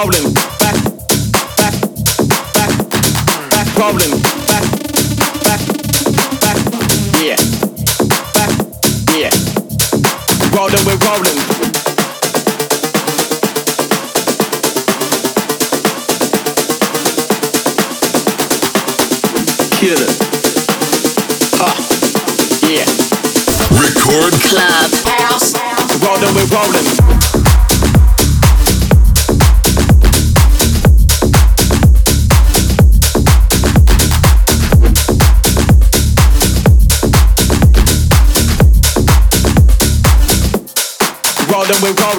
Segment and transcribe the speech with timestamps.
[0.00, 0.32] problem.
[0.32, 0.76] Back,
[1.58, 1.74] back,
[2.54, 2.70] back,
[3.50, 4.10] back problem.
[4.46, 4.62] Back,
[5.42, 5.62] back,
[6.38, 6.58] back,
[7.18, 7.34] yeah.
[8.32, 8.52] Back,
[9.18, 9.34] yeah.
[10.54, 11.38] Rolling, we're rolling.
[19.74, 20.10] Killer.
[21.58, 21.70] Ha,
[22.70, 22.86] yeah.
[23.74, 24.32] Record.
[24.46, 24.90] Club.
[25.18, 25.54] House.
[25.98, 26.97] Rollin' we're rolling.
[41.68, 42.17] them with raw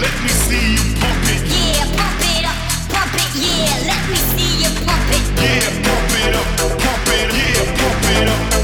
[0.00, 1.42] let me see you pump it.
[1.48, 2.58] Yeah, pump it up,
[2.92, 3.32] pump it.
[3.34, 5.24] Yeah, let me see you pump it.
[5.40, 6.48] Yeah, pump it up,
[6.84, 7.28] pump it.
[7.32, 8.55] Yeah, pump it up.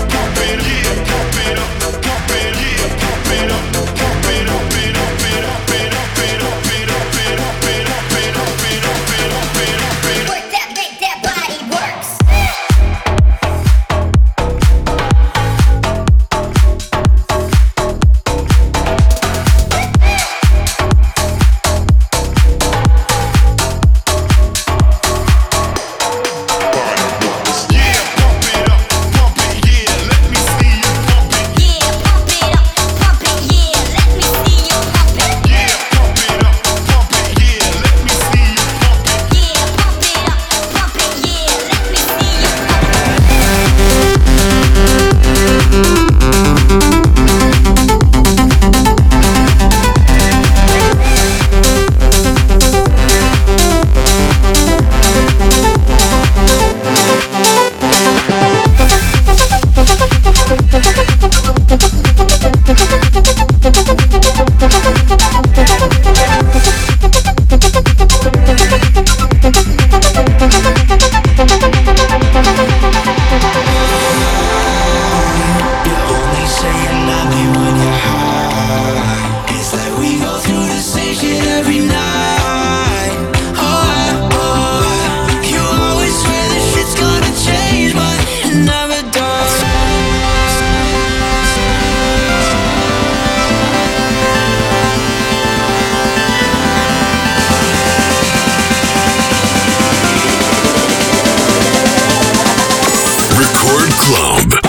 [103.72, 104.62] Word Club.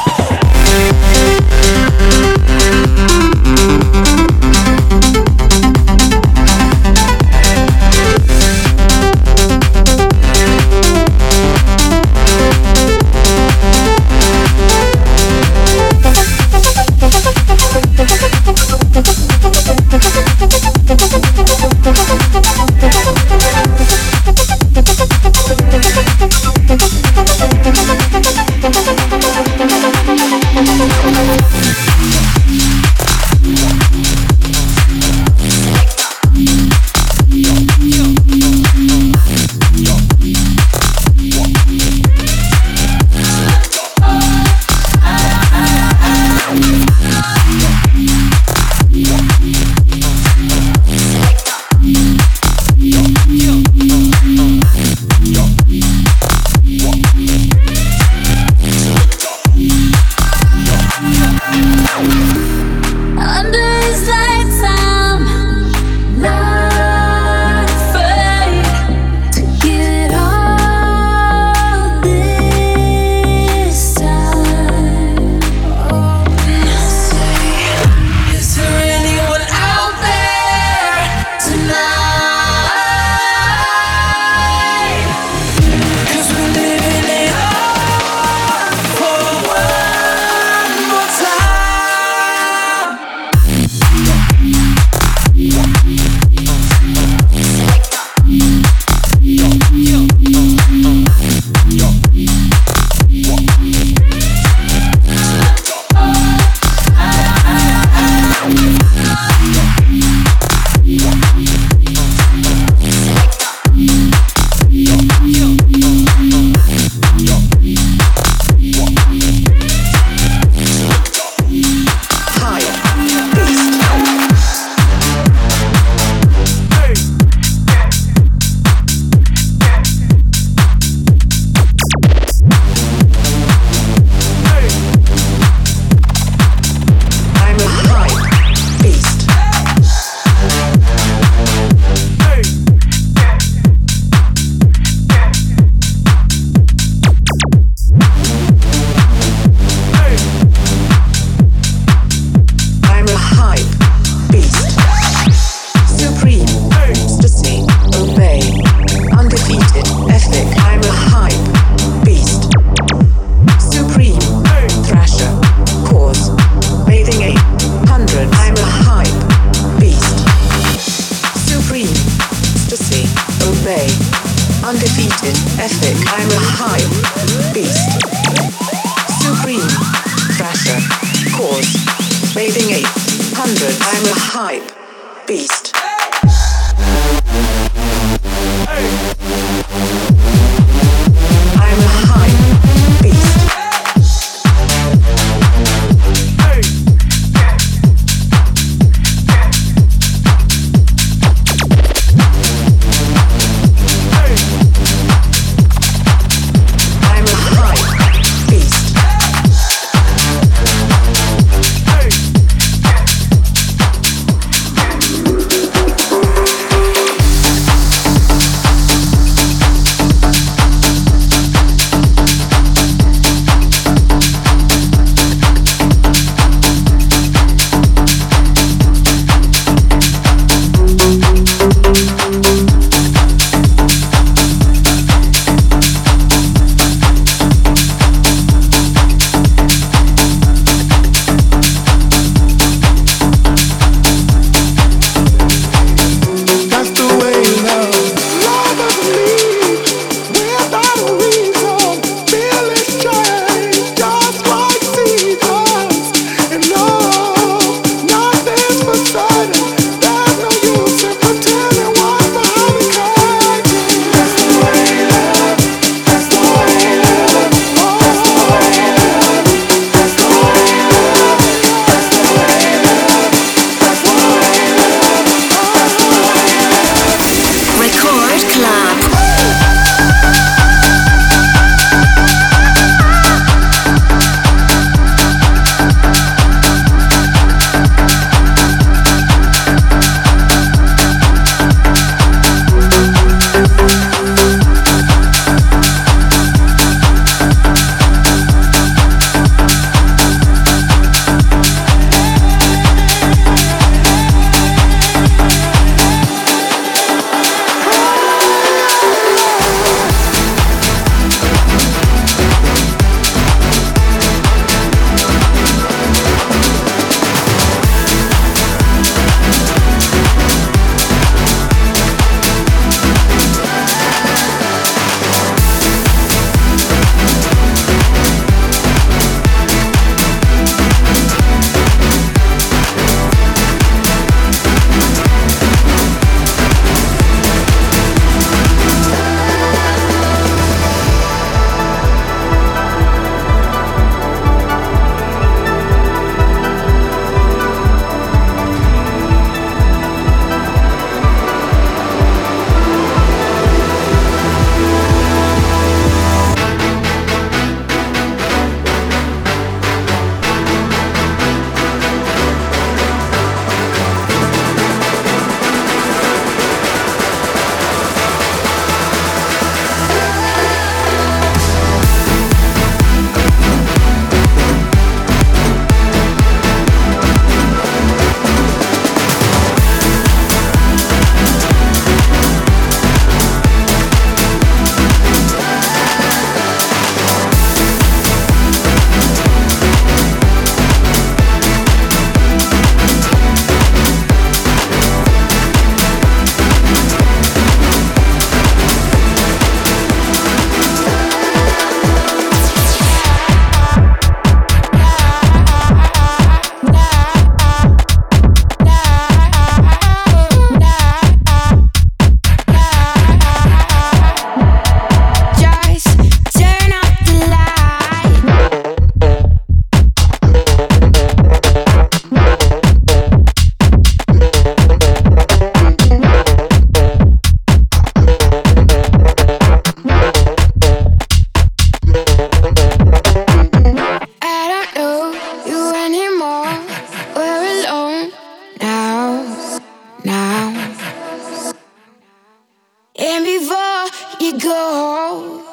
[443.64, 444.08] Before
[444.42, 445.64] you go,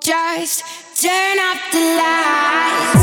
[0.00, 0.64] just
[1.02, 3.01] turn up the lights.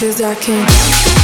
[0.00, 1.17] cause I can't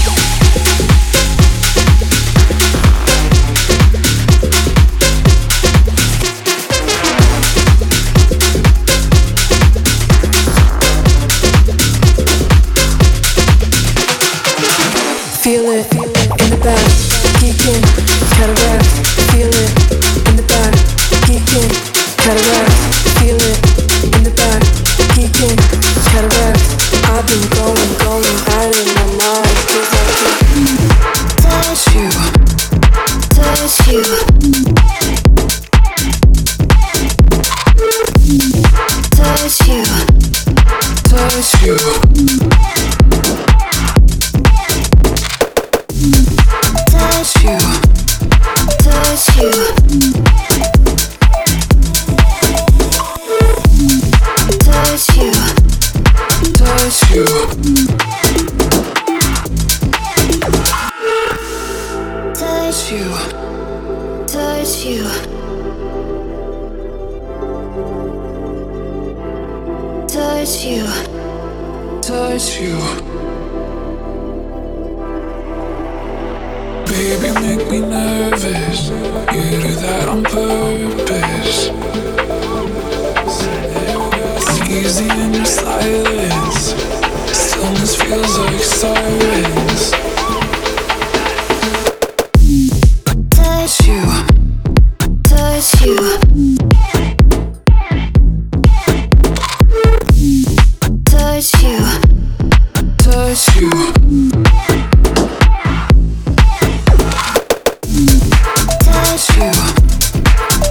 [109.44, 109.52] you,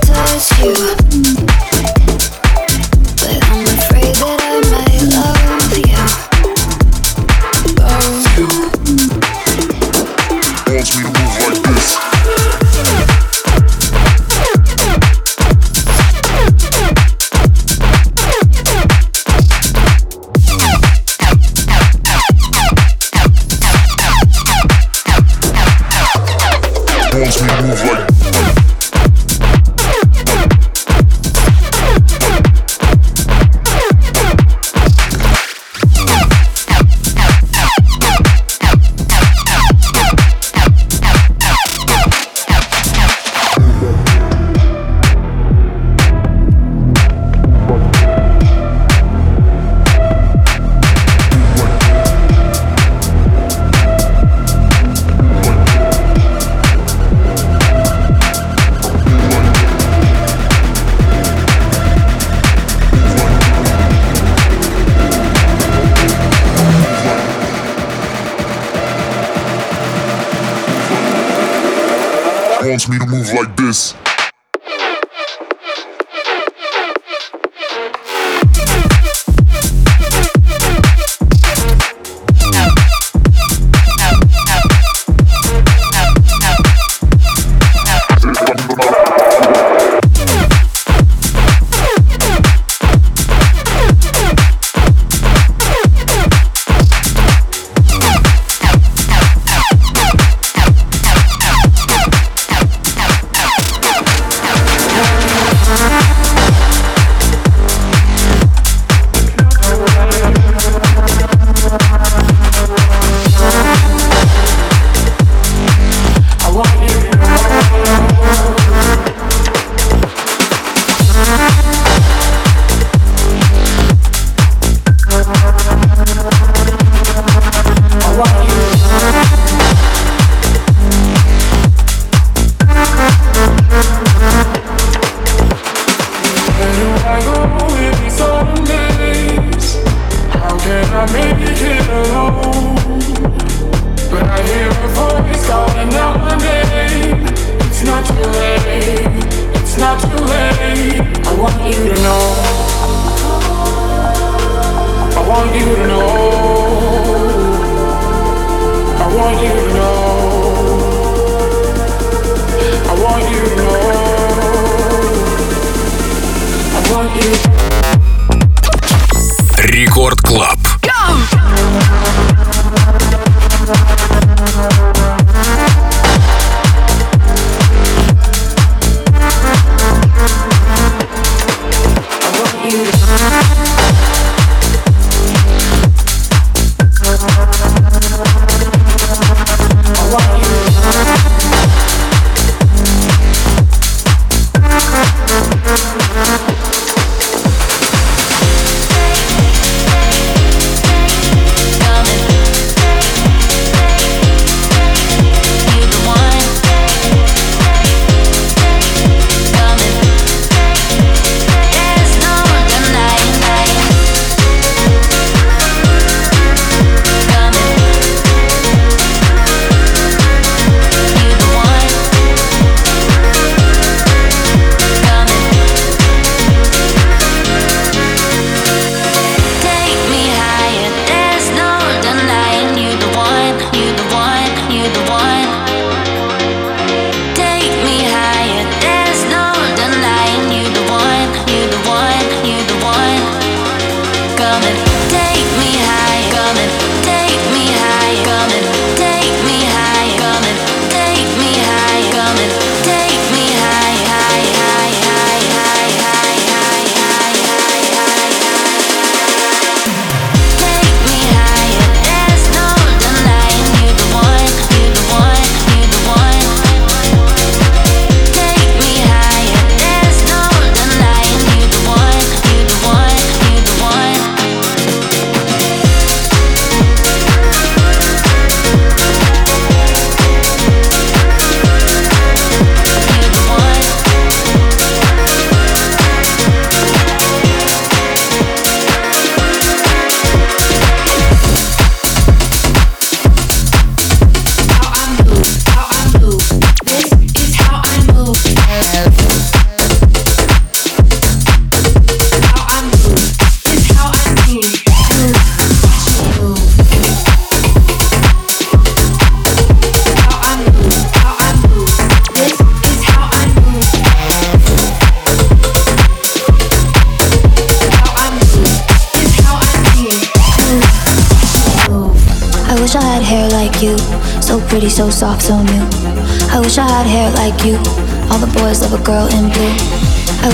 [0.01, 1.43] touch you.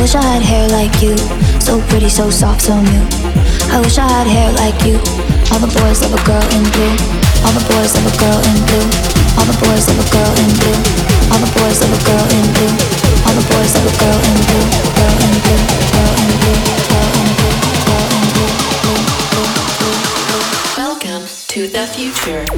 [0.09, 1.15] Wish I had hair like you.
[1.61, 3.05] So pretty, so soft, so new.
[3.69, 4.97] I wish I had hair like you.
[5.53, 6.97] All the boys love a girl in blue.
[7.45, 8.89] All the boys love a girl in blue.
[9.37, 10.81] All the boys love a girl in blue.
[11.29, 12.73] All the boys love a girl in blue.
[13.21, 14.65] All the boys love a girl in blue.
[14.97, 15.61] Girl in blue.
[15.93, 16.57] Girl in blue.
[16.89, 17.53] Girl in blue.
[17.85, 18.49] Girl in blue.
[20.73, 22.49] Welcome to the future.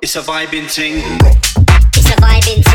[0.00, 1.02] It's a vibing thing.
[1.96, 2.67] It's a vibing thing.